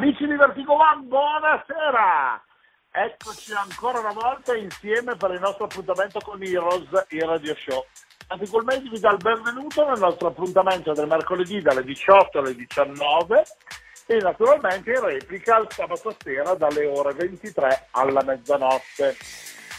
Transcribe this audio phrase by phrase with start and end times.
[0.00, 2.42] Amici di Vertigo One, buonasera!
[2.90, 7.84] Eccoci ancora una volta insieme per il nostro appuntamento con Heroes, il radio show.
[8.26, 13.44] Particolarmente vi dà il benvenuto nel nostro appuntamento del mercoledì dalle 18 alle 19
[14.06, 19.18] e naturalmente in replica il sabato sera dalle ore 23 alla mezzanotte.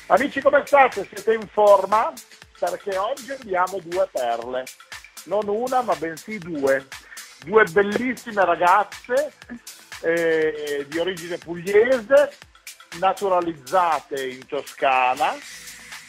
[0.06, 1.04] Amici come state?
[1.12, 2.14] Siete in forma?
[2.60, 4.66] Perché oggi abbiamo due perle,
[5.26, 6.86] non una ma bensì due,
[7.44, 9.34] due bellissime ragazze
[10.02, 12.32] eh, di origine pugliese,
[13.00, 15.34] naturalizzate in Toscana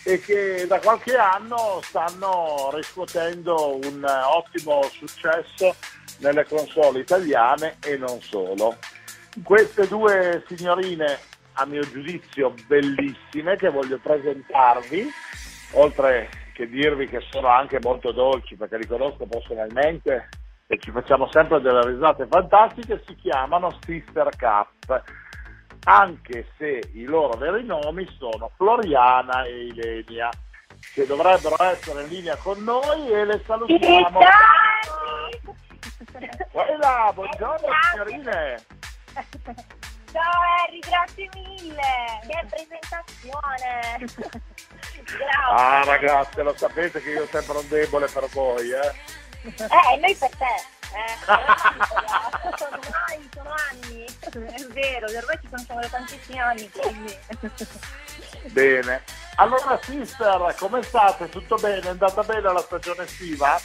[0.04, 5.76] e che da qualche anno stanno riscuotendo un ottimo successo
[6.18, 8.76] nelle console italiane e non solo.
[9.42, 11.18] Queste due signorine,
[11.54, 15.08] a mio giudizio, bellissime, che voglio presentarvi,
[15.72, 20.28] oltre che dirvi che sono anche molto dolci, perché li conosco personalmente
[20.72, 25.02] e ci facciamo sempre delle risate fantastiche, si chiamano Sister Cup,
[25.84, 30.30] anche se i loro veri nomi sono Floriana e Ilenia,
[30.94, 34.18] che dovrebbero essere in linea con noi e le salutiamo.
[36.50, 38.64] Quella, buongiorno signorine.
[40.10, 41.82] Ciao Harry, grazie mille.
[42.26, 43.98] Che presentazione.
[45.04, 45.26] Grazie.
[45.50, 49.20] Ah ragazze, lo sapete che io sono sempre un debole per voi, eh?
[49.44, 50.54] Eh, noi per te.
[50.94, 51.16] Eh,
[52.56, 54.04] sono anni, sono anni.
[54.04, 57.16] È vero, ormai ci conosciamo da tantissimi anni, quindi.
[58.52, 59.02] Bene.
[59.36, 61.28] Allora sister, come state?
[61.28, 61.80] Tutto bene?
[61.80, 63.58] È andata bene la stagione estiva?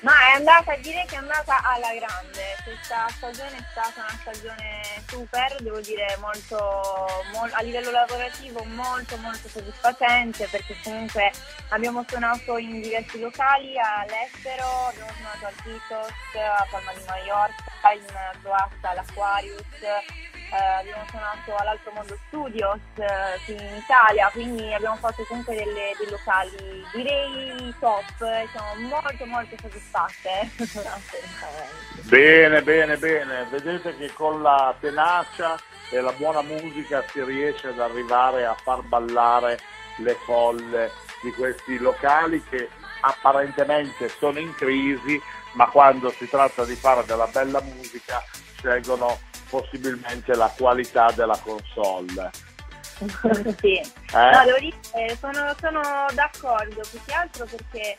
[0.00, 2.54] Ma è andata, direi che è andata alla grande.
[2.62, 9.16] Questa stagione è stata una stagione super, devo dire molto, mol- a livello lavorativo molto
[9.16, 11.32] molto soddisfacente perché comunque
[11.70, 18.40] abbiamo suonato in diversi locali all'estero, abbiamo suonato al Titos, a Palma di Mallorca, in
[18.40, 19.62] Croazia all'Aquarius,
[20.50, 23.06] eh, abbiamo suonato all'Altro Mondo Studios eh,
[23.44, 29.56] qui in Italia, quindi abbiamo fatto comunque delle, dei locali direi top, siamo molto molto
[29.60, 30.50] soddisfatte.
[32.08, 33.46] Bene, bene, bene.
[33.50, 35.58] Vedete che con la tenacia
[35.90, 39.58] e la buona musica si riesce ad arrivare a far ballare
[39.98, 40.90] le folle
[41.22, 42.70] di questi locali che
[43.00, 45.20] apparentemente sono in crisi,
[45.52, 48.22] ma quando si tratta di fare della bella musica
[48.56, 52.30] scelgono possibilmente la qualità della console.
[53.60, 54.30] sì, Eh?
[54.32, 55.80] no, devo dire, eh, sono, sono
[56.14, 57.96] d'accordo, più che altro perché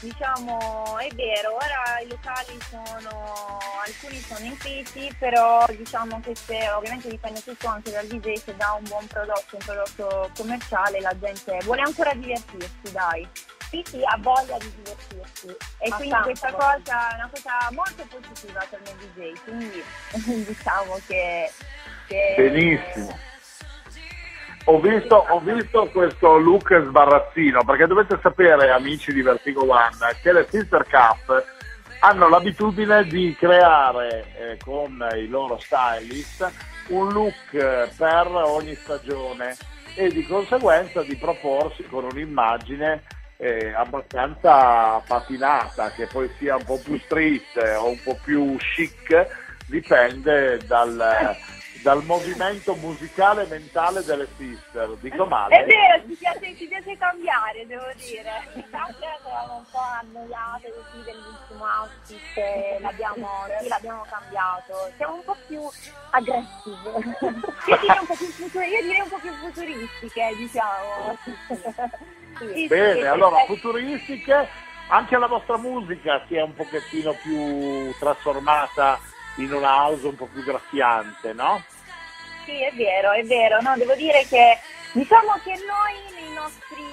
[0.00, 6.68] diciamo è vero, ora i locali sono, alcuni sono in crisi, però diciamo che se
[6.70, 11.16] ovviamente dipende tutto anche dal DJ, se dà un buon prodotto, un prodotto commerciale, la
[11.18, 13.28] gente vuole ancora divertirsi, dai.
[13.70, 15.56] Sì, sì, ha voglia di divertirsi.
[15.78, 19.84] E Ha quindi tanta questa cosa è una cosa molto positiva per noi DJ, quindi
[20.44, 21.50] diciamo che...
[22.06, 23.16] che- Benissimo.
[24.64, 30.32] Ho visto, ho visto questo look sbarazzino, perché dovete sapere, amici di Vertigo One, che
[30.32, 31.44] le Sister Cup
[32.00, 36.50] hanno l'abitudine di creare eh, con i loro stylist
[36.88, 37.34] un look
[37.96, 39.56] per ogni stagione
[39.96, 43.02] e di conseguenza di proporsi con un'immagine
[43.40, 49.26] eh, abbastanza patinata, che poi sia un po' più street o un po' più chic,
[49.66, 51.34] dipende dal,
[51.82, 54.90] dal movimento musicale e mentale delle sister.
[55.00, 55.64] Dico È male?
[55.64, 58.30] vero, ci piace, ci piace cambiare, devo dire.
[58.72, 64.92] Anche eravamo un po' annoiate così dell'ultimo outfit, e l'abbiamo, sì, l'abbiamo cambiato.
[64.96, 65.62] Siamo un po' più
[66.10, 66.90] aggressive.
[67.64, 71.16] Io direi un po' più futuristiche, diciamo.
[72.40, 74.48] Sì, Bene, sì, allora futuristiche,
[74.88, 78.98] anche la vostra musica si è un pochettino più trasformata
[79.36, 81.62] in una house un po' più graffiante, no?
[82.44, 83.60] Sì, è vero, è vero.
[83.60, 84.58] No, devo dire che
[84.92, 86.84] diciamo che noi nei nostri,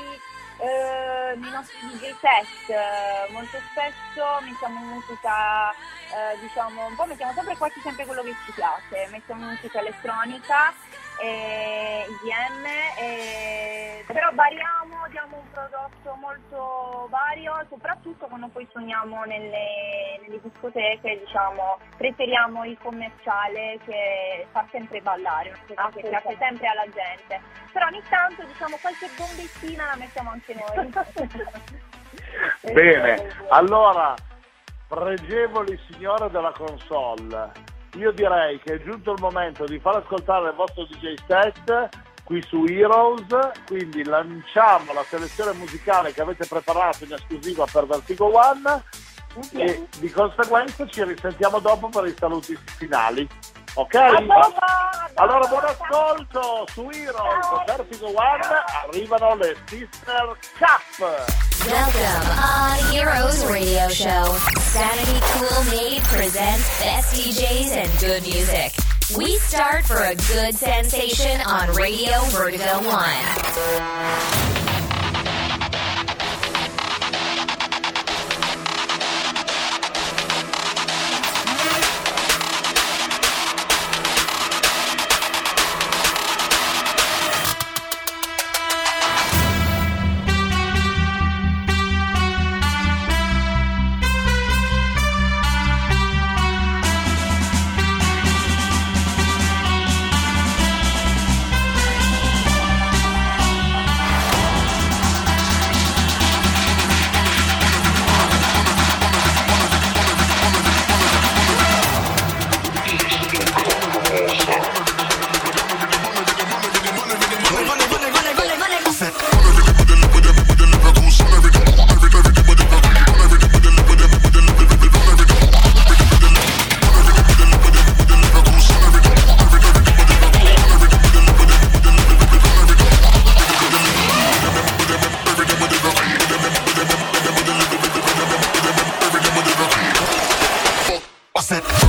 [0.59, 7.31] eh, nei nostri DJ set eh, molto spesso mettiamo musica, eh, diciamo, un po' mettiamo
[7.33, 10.73] sempre quasi sempre quello che ci piace, mettiamo musica elettronica,
[11.21, 12.65] eh, IDM,
[12.99, 14.86] eh, però variamo,
[15.67, 24.47] prodotto molto vario, soprattutto quando poi suoniamo nelle, nelle discoteche, diciamo, preferiamo il commerciale che
[24.51, 27.41] fa sempre ballare, una che piace sempre alla gente.
[27.71, 30.91] Però ogni tanto diciamo qualche bombettina la mettiamo anche noi.
[32.73, 34.13] Bene, allora,
[34.87, 37.51] pregevoli signore della console,
[37.95, 42.43] io direi che è giunto il momento di far ascoltare il vostro DJ set qui
[42.45, 43.25] su Heroes,
[43.65, 48.83] quindi lanciamo la selezione musicale che avete preparato in esclusiva per Vertigo One
[49.33, 49.61] okay.
[49.61, 53.25] e di conseguenza ci risentiamo dopo per i saluti finali.
[53.75, 53.95] Ok?
[55.13, 61.25] Allora buon ascolto su Heroes, Vertigo One, arrivano le Sister Cup!
[61.65, 64.35] Welcome on Heroes Radio Show.
[64.59, 68.86] Sanity Cool Made presents best DJs and good music.
[69.15, 74.46] We start for a good sensation on Radio Vertigo 1.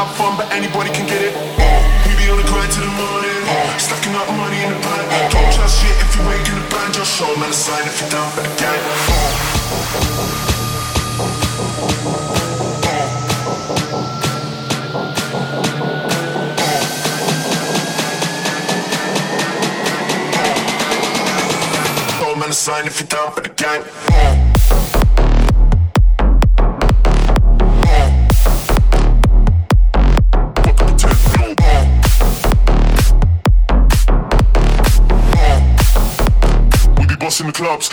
[0.00, 0.99] have fun, but anybody can.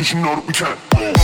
[0.07, 1.16] Nation on the return.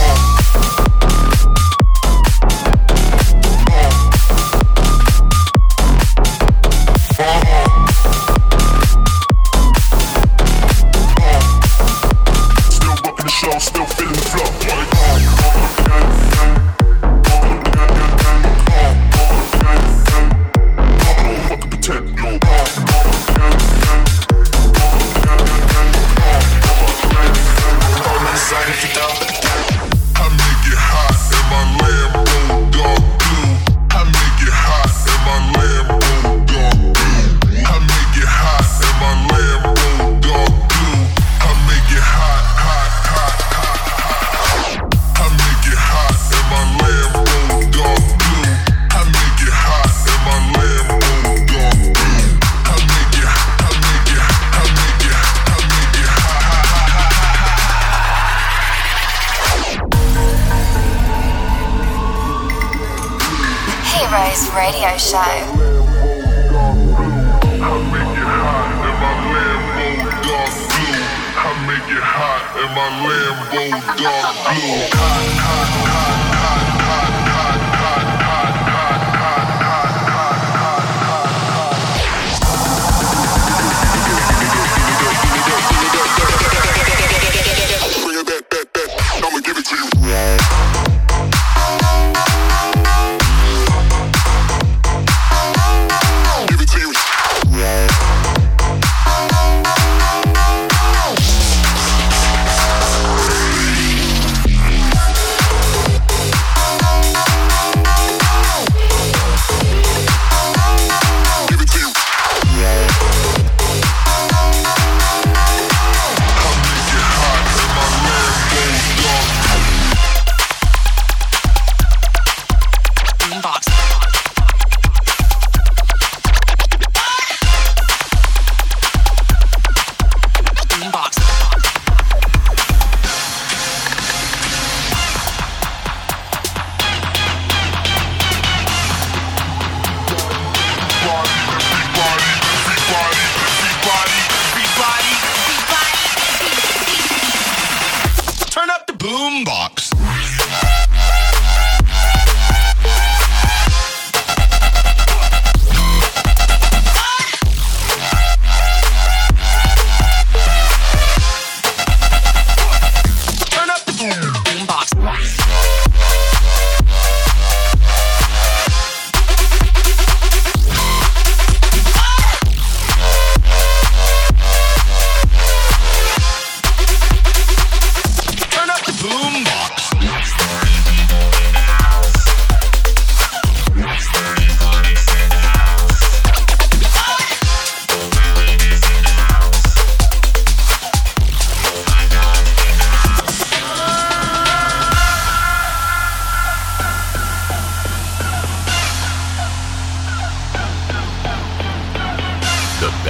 [71.74, 74.78] make it hot in my Lambo dark blue.
[74.94, 76.23] Hot, hot, hot.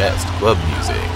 [0.04, 1.13] best club music.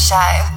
[0.00, 0.49] Show.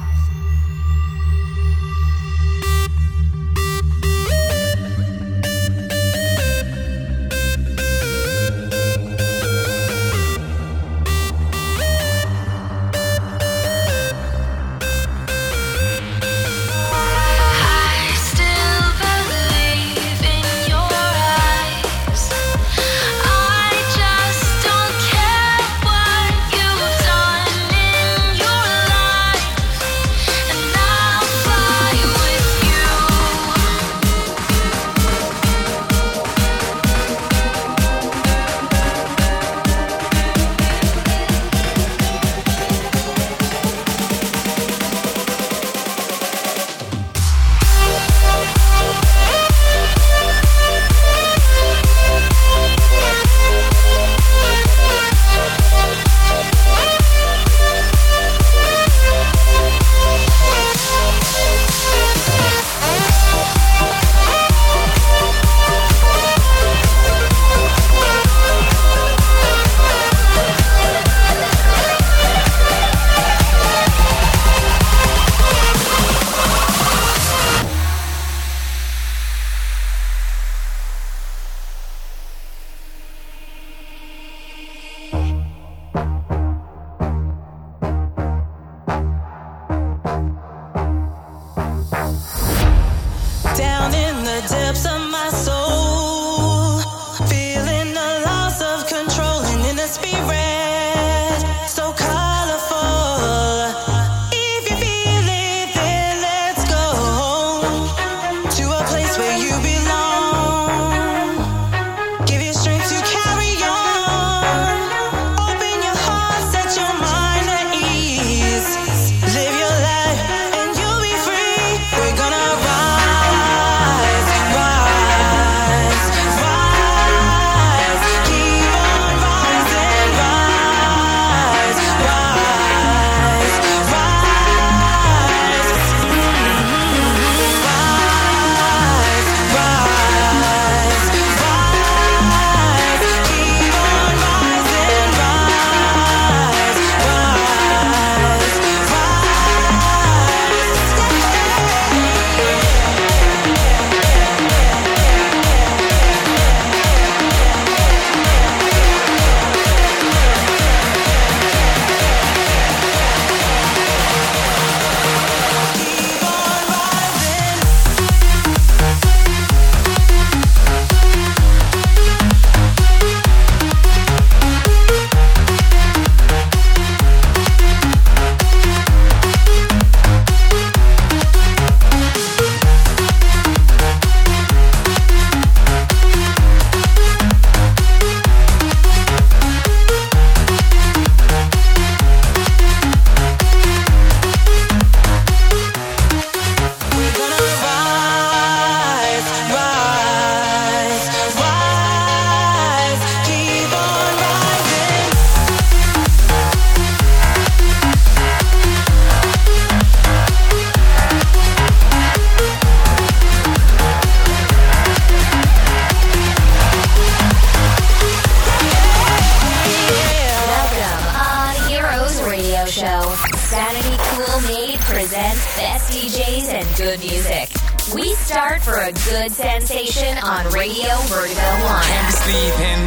[231.14, 232.82] Can't be sleeping,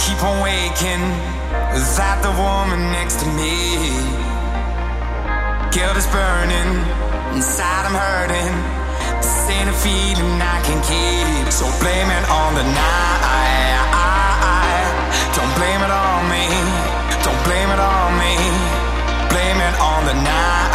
[0.00, 1.04] keep on waking.
[1.76, 3.92] Is that the woman next to me?
[5.68, 6.80] Guilt is burning,
[7.36, 8.56] inside I'm hurting.
[9.20, 11.52] This ain't a feeling I can keep.
[11.52, 13.52] So blame it on the night.
[15.36, 16.48] Don't blame it on me.
[17.20, 18.32] Don't blame it on me.
[19.28, 20.71] Blame it on the night.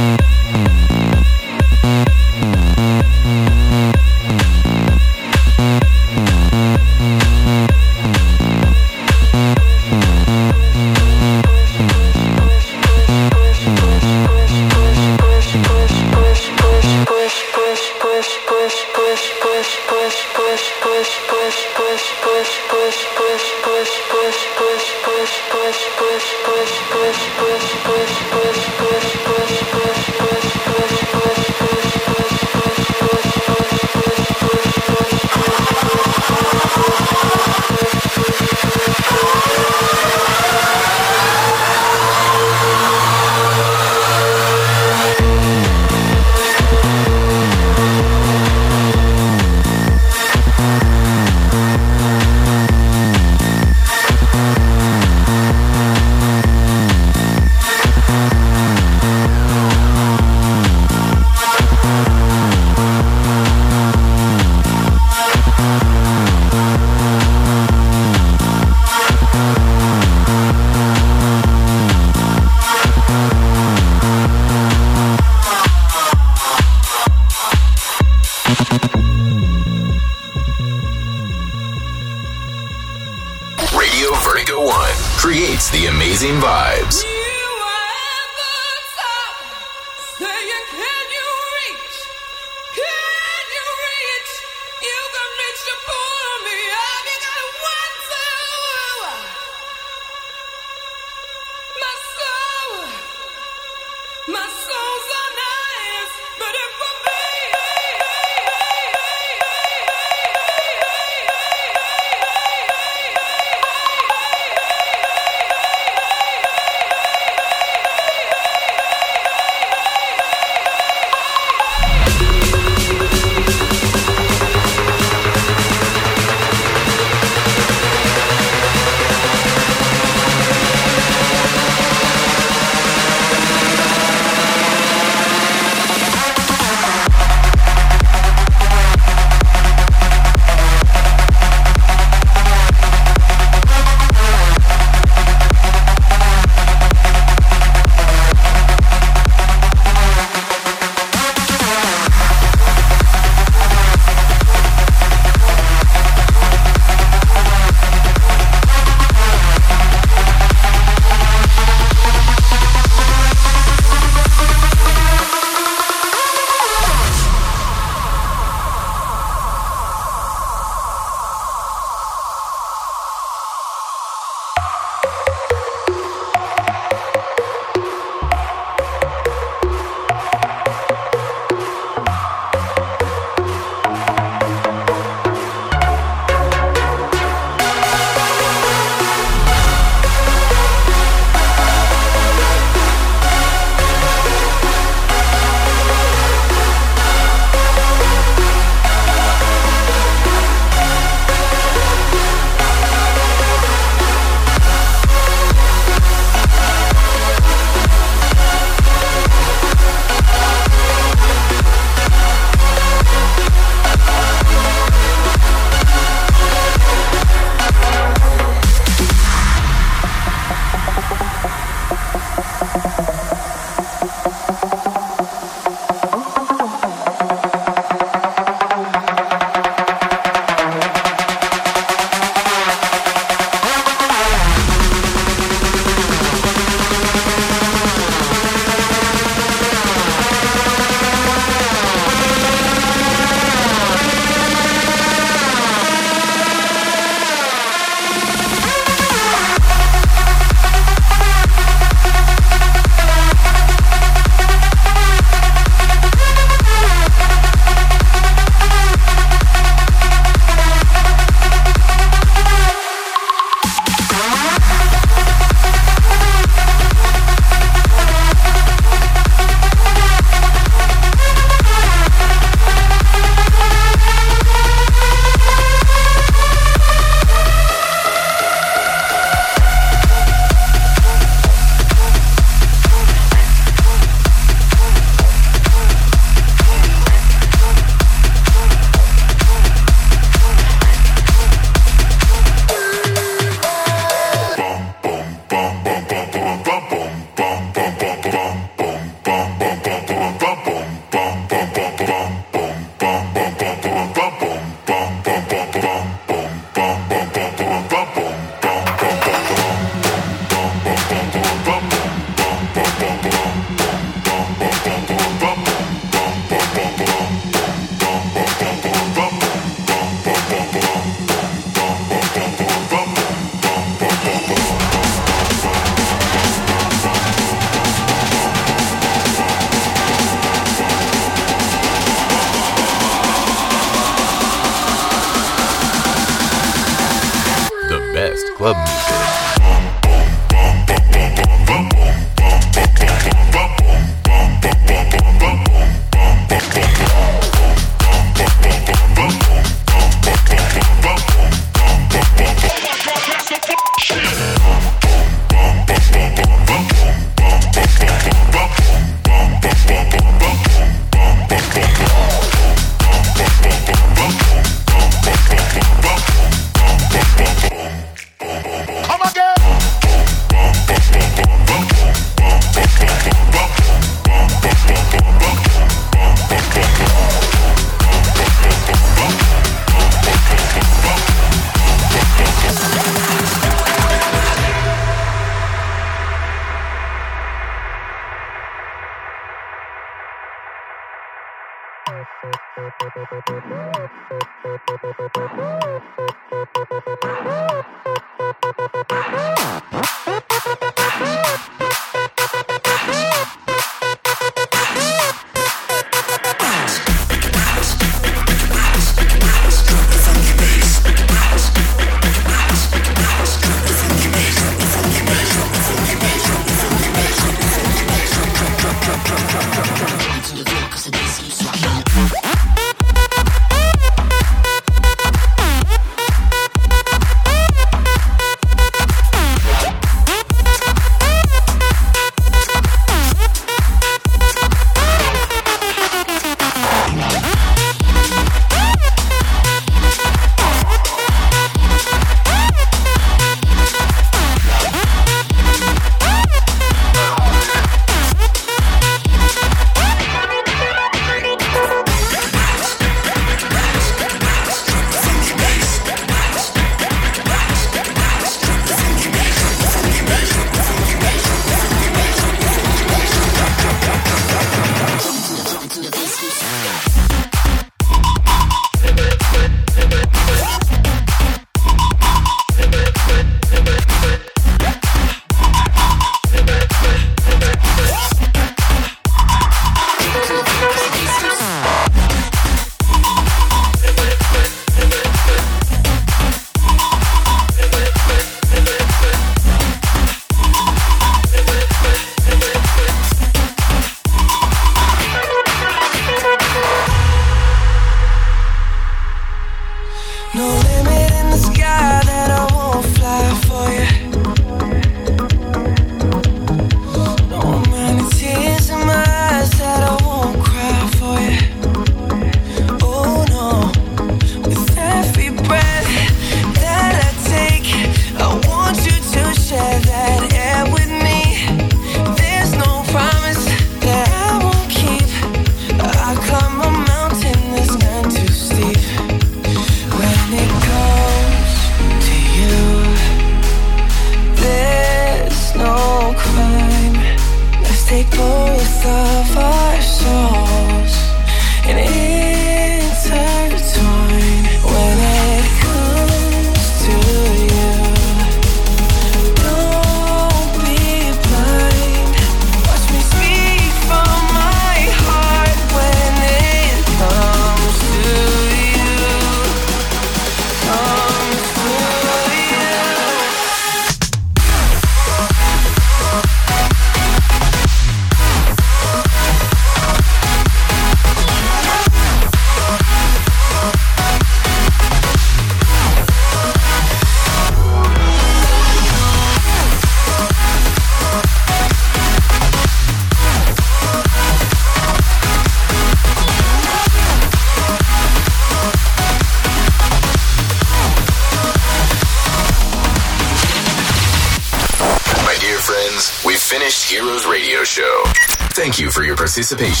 [599.61, 600.00] participation.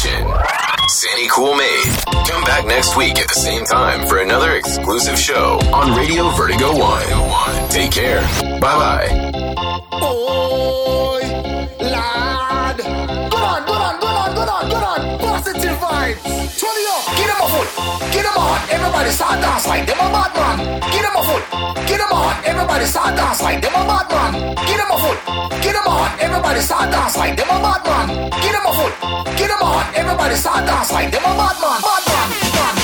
[22.31, 24.55] heart, everybody start dance like them a bad man.
[24.67, 25.19] Give them a foot,
[25.61, 28.29] give them a heart, everybody start dance like them a bad man.
[28.41, 28.93] Give them a foot,
[29.37, 31.81] give them a heart, everybody start dance like them a bad man.
[31.81, 32.80] Bad man, man.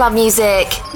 [0.00, 0.89] club music.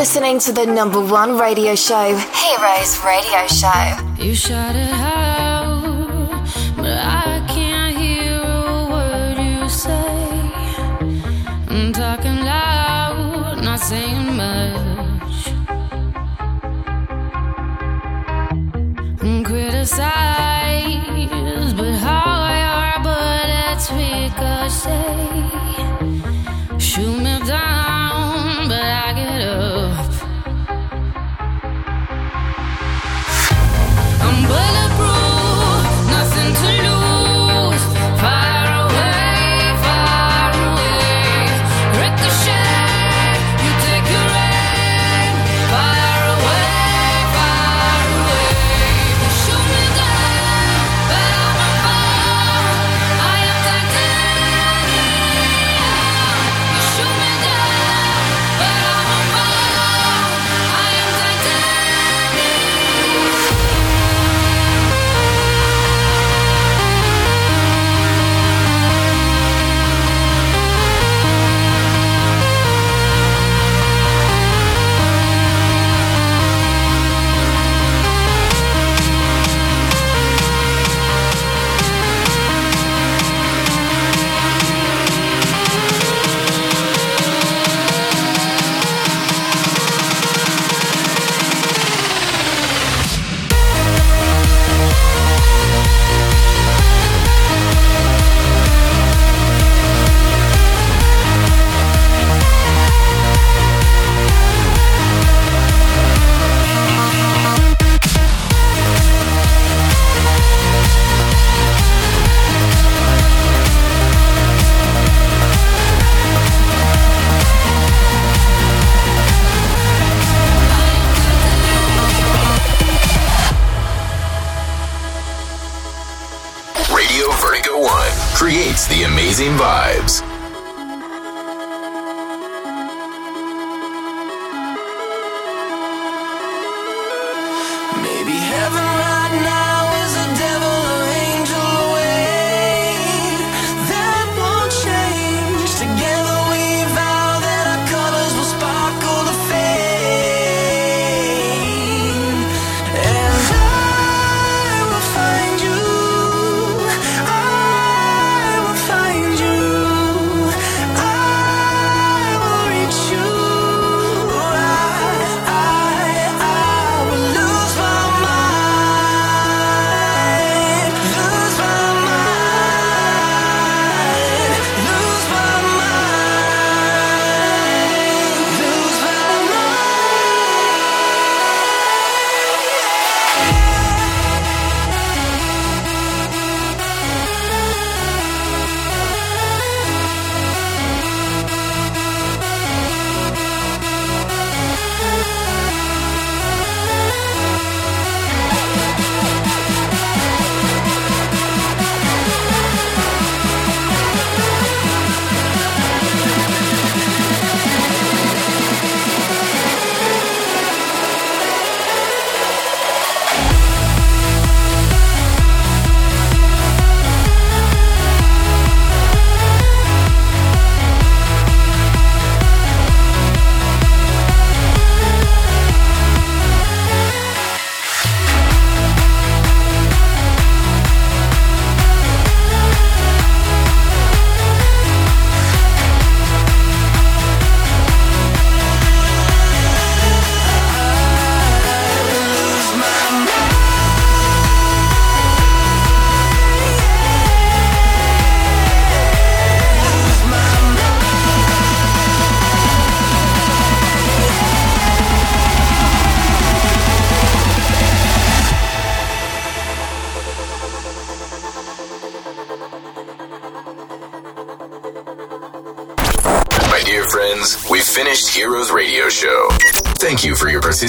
[0.00, 5.09] listening to the number one radio show, Heroes Radio Show.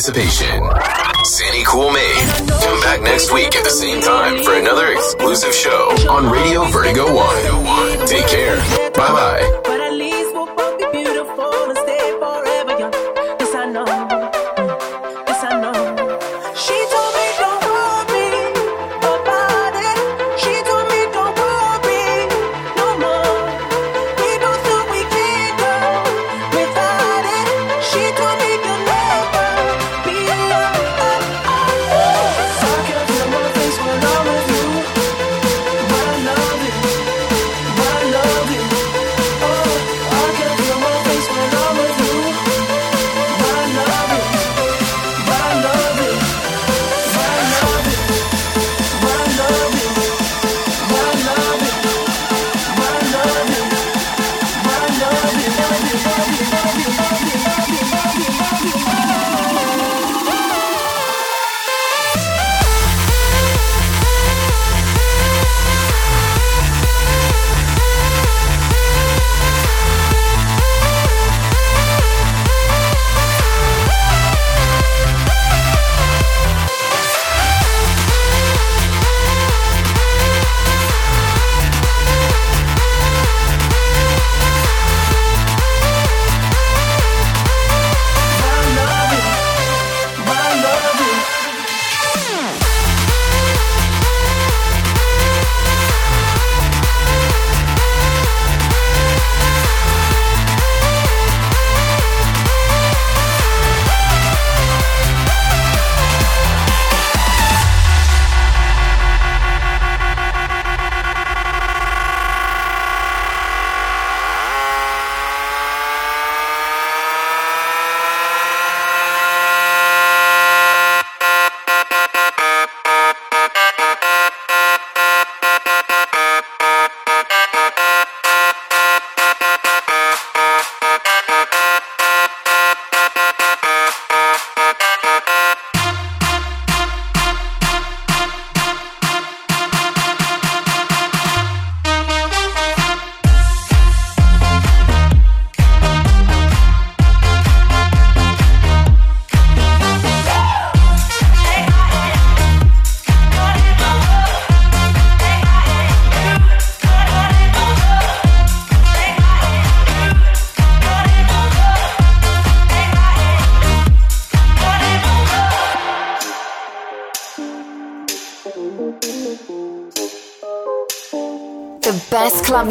[0.01, 0.70] Participation.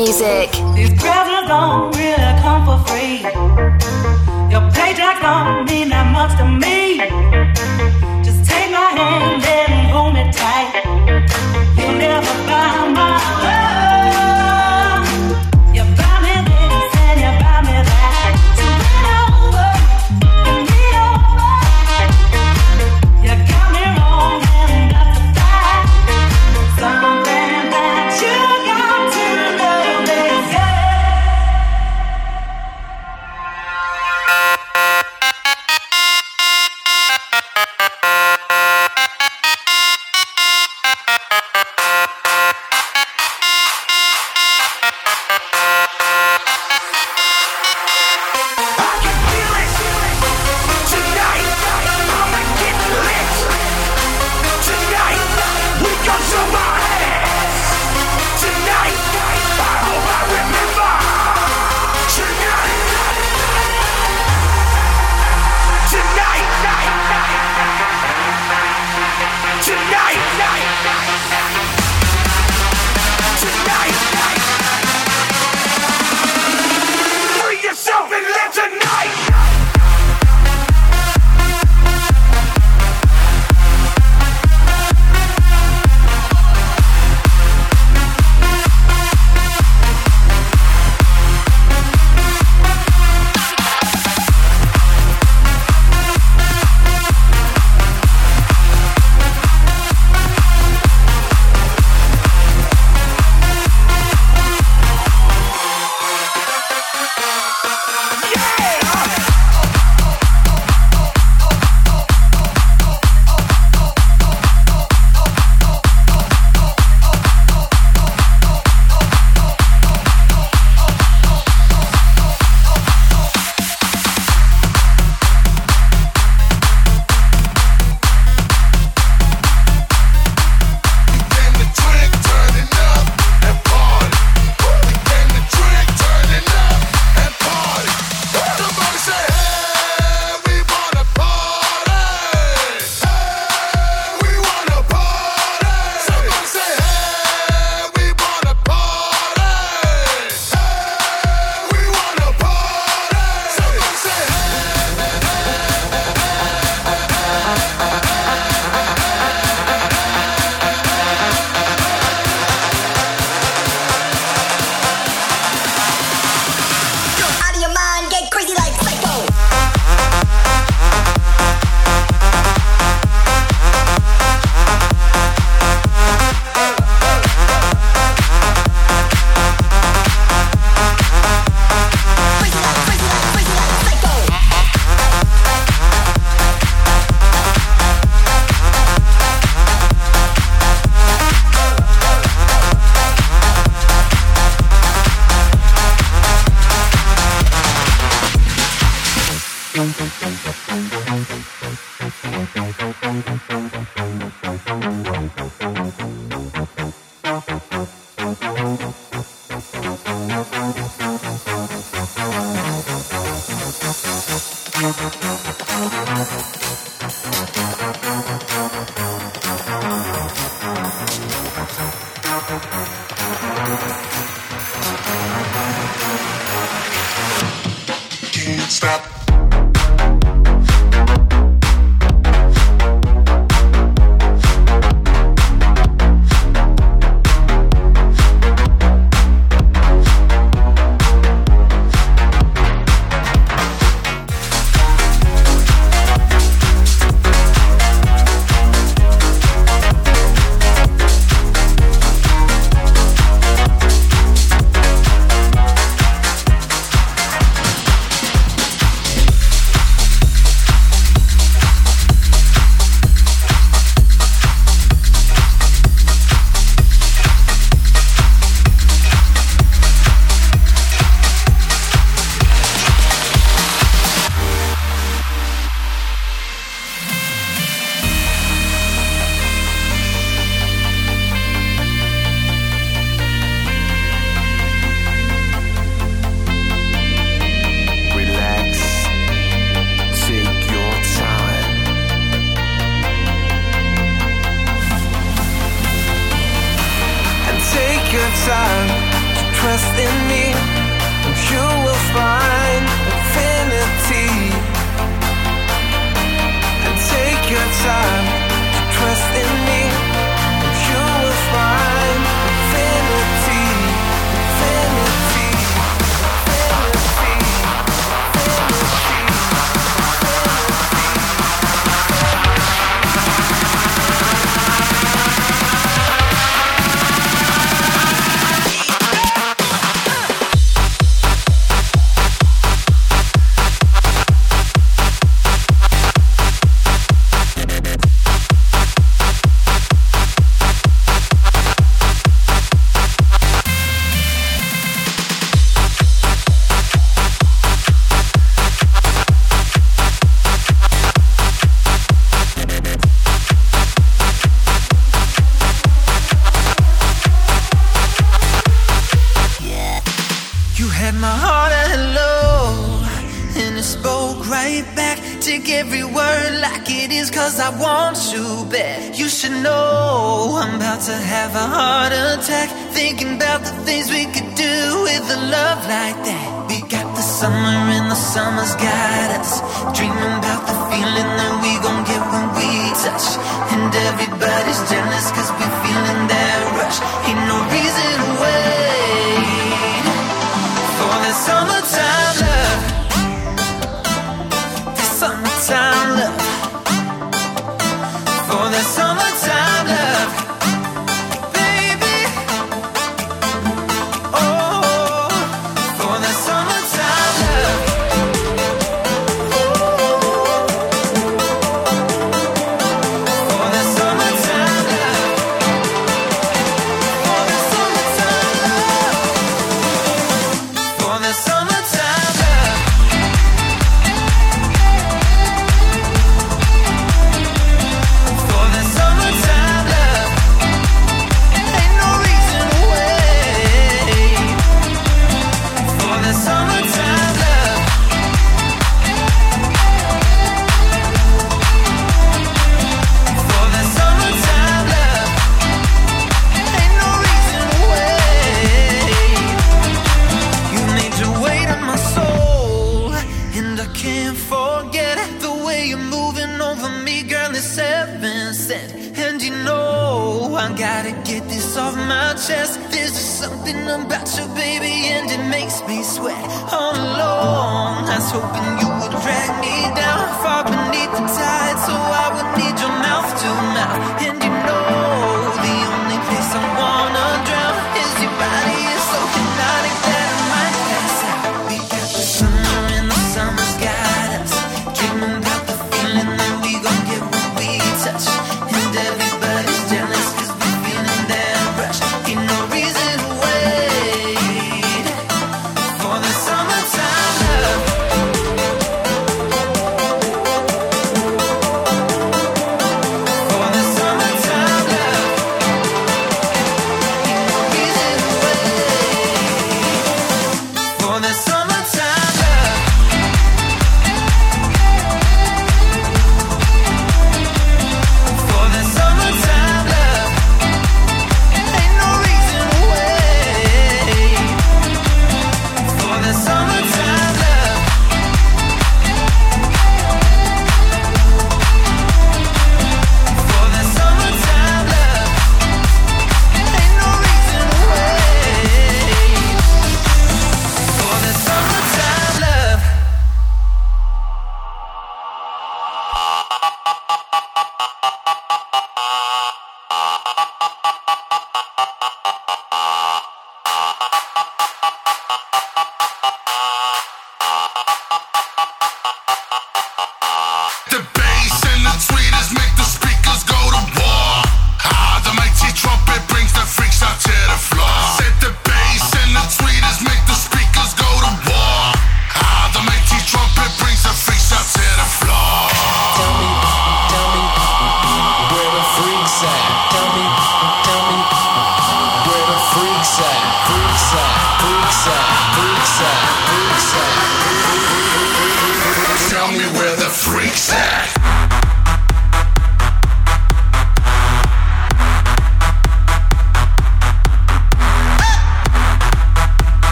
[0.00, 0.49] Music.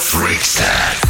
[0.00, 1.09] Freak Stack.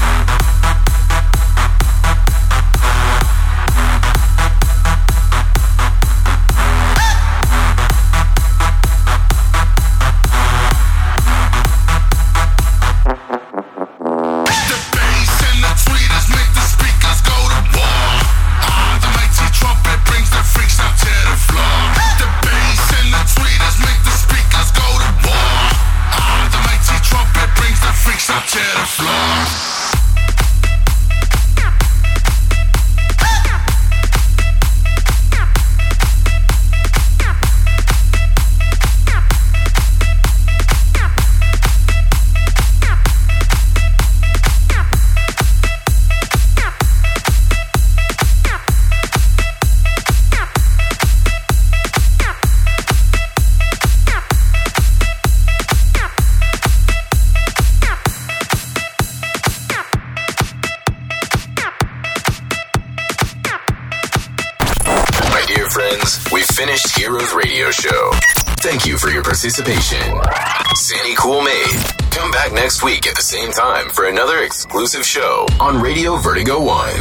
[74.80, 76.96] Exclusive show on Radio Vertigo One.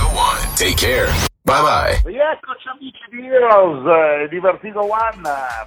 [0.55, 1.07] Take care.
[1.43, 2.01] Bye bye.
[2.03, 5.21] Rieccoci amici di Heroes eh, di Vertigo One,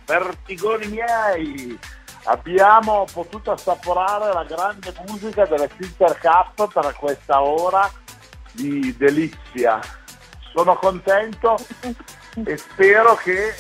[0.05, 1.79] vertigoni miei.
[2.25, 7.91] Abbiamo potuto assaporare la grande musica delle Filter Cup per questa ora
[8.53, 9.81] di delizia.
[10.53, 11.57] Sono contento
[12.45, 13.53] e spero che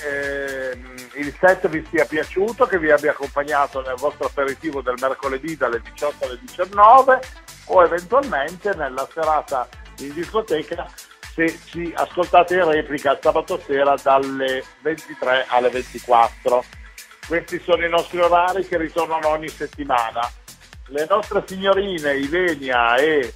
[0.70, 5.56] ehm, il set vi sia piaciuto, che vi abbia accompagnato nel vostro aperitivo del mercoledì
[5.56, 7.20] dalle 18 alle 19
[7.66, 9.68] o eventualmente nella serata
[9.98, 10.86] in discoteca
[11.34, 16.64] se ci ascoltate in replica sabato sera dalle 23 alle 24.
[17.26, 20.20] Questi sono i nostri orari che ritornano ogni settimana.
[20.88, 23.34] Le nostre signorine Ilenia e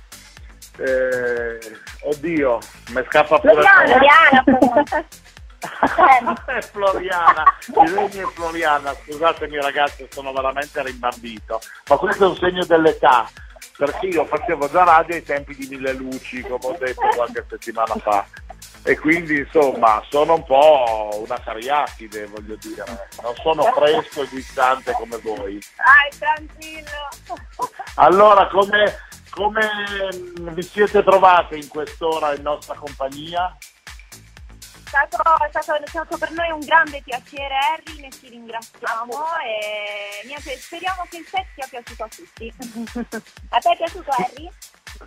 [0.78, 1.59] eh,
[2.03, 2.59] oddio,
[2.91, 4.45] mi scappa pure Floriana,
[6.47, 7.45] è Floriana,
[7.84, 13.28] Ilenia e Floriana, scusatemi ragazzi, sono veramente rimbambito, ma questo è un segno dell'età,
[13.76, 17.95] perché io facevo già radio ai tempi di Mille Luci, come ho detto qualche settimana
[17.97, 18.26] fa,
[18.82, 22.84] e quindi insomma sono un po' una cariatide, voglio dire,
[23.22, 25.61] non sono fresco e distante come voi.
[25.76, 27.09] Dai, tranquillo.
[27.97, 29.68] Allora, come, come
[30.34, 33.57] vi siete trovate in quest'ora in nostra compagnia?
[34.87, 39.12] Stato, è, stato, è stato per noi un grande piacere Harry, ne ci ringraziamo
[39.45, 42.55] e niente, speriamo che il set sia piaciuto a tutti.
[43.51, 44.49] A te è piaciuto Harry?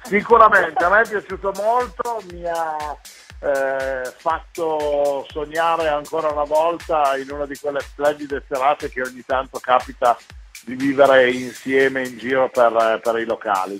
[0.03, 2.97] Sicuramente, a me è piaciuto molto, mi ha
[3.41, 9.59] eh, fatto sognare ancora una volta in una di quelle splendide serate che ogni tanto
[9.59, 10.17] capita
[10.65, 13.77] di vivere insieme in giro per, per i locali.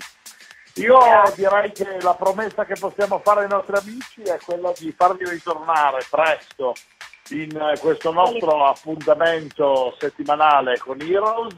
[0.74, 0.98] Io
[1.34, 6.06] direi che la promessa che possiamo fare ai nostri amici è quella di farvi ritornare
[6.08, 6.74] presto
[7.30, 11.56] in eh, questo nostro appuntamento settimanale con Heroes.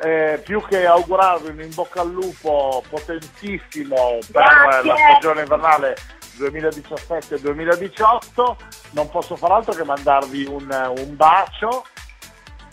[0.00, 4.84] Eh, più che augurarvi un in bocca al lupo potentissimo per Grazie.
[4.84, 5.96] la stagione invernale
[6.38, 8.56] 2017-2018,
[8.92, 11.84] non posso far altro che mandarvi un, un bacio.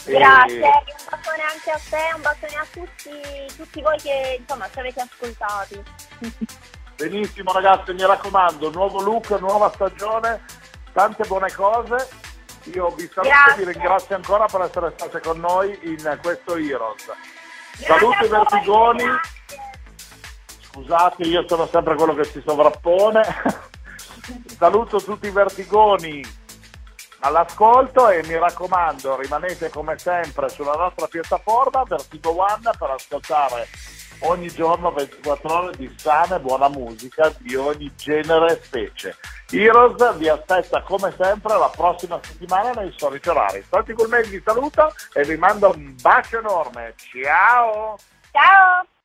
[0.05, 4.79] Grazie, un bacione anche a te, un bacione a tutti, tutti voi che insomma ci
[4.79, 5.83] avete ascoltati.
[6.95, 10.43] Benissimo ragazzi, mi raccomando, nuovo look, nuova stagione,
[10.93, 12.09] tante buone cose.
[12.73, 17.05] Io vi saluto e vi ringrazio ancora per essere state con noi in questo Heroes.
[17.73, 19.05] Saluti Vertigoni.
[20.61, 23.21] Scusate, io sono sempre quello che si sovrappone.
[24.57, 26.21] Saluto tutti i Vertigoni
[27.19, 33.67] all'ascolto e mi raccomando, rimanete come sempre sulla nostra piattaforma Vertigo One per ascoltare
[34.21, 39.15] ogni giorno 24 ore di sana e buona musica di ogni genere e specie.
[39.51, 43.63] Heroes vi aspetta come sempre la prossima settimana nei soliti orari.
[43.67, 46.93] Santi Gulmei vi saluto e vi mando un bacio enorme.
[46.97, 47.97] Ciao!
[48.31, 48.98] Ciao!